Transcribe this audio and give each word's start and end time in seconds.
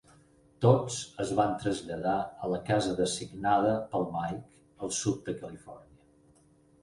Tots 0.65 0.95
es 1.23 1.33
van 1.39 1.51
traslladar 1.63 2.15
a 2.47 2.49
la 2.53 2.61
casa 2.69 2.95
designada 3.01 3.75
pel 3.91 4.07
Mike 4.15 4.41
al 4.87 4.95
sud 5.01 5.19
de 5.31 5.37
Califòrnia. 5.43 6.09